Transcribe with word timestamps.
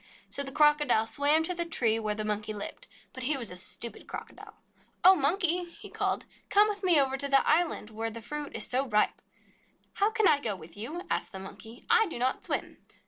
So 0.31 0.41
the 0.41 0.51
Crocodile 0.51 1.05
swam 1.05 1.43
to 1.43 1.53
the 1.53 1.63
tree 1.63 1.99
where 1.99 2.15
the 2.15 2.25
Monkey 2.25 2.53
lived. 2.53 2.87
But 3.13 3.21
he 3.25 3.37
was 3.37 3.51
a 3.51 3.55
stupid 3.55 4.07
Crocodile. 4.07 4.55
"Oh, 5.03 5.13
Monkey," 5.13 5.65
he 5.65 5.91
called, 5.91 6.25
"come 6.49 6.67
with 6.67 6.81
me 6.83 6.99
over 6.99 7.17
to 7.17 7.27
the 7.27 7.47
island 7.47 7.91
where 7.91 8.09
the 8.09 8.19
fruit 8.23 8.55
is 8.55 8.65
so 8.65 8.87
ripe." 8.87 9.21
"How 9.93 10.09
can 10.09 10.27
I 10.27 10.39
go 10.39 10.55
with 10.55 10.75
you?" 10.75 11.03
asked 11.11 11.31
the 11.33 11.37
Monkey. 11.39 11.85
"I 11.87 12.07
do 12.07 12.17
not 12.17 12.43
swim." 12.43 12.77